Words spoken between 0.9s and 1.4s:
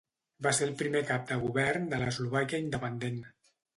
cap de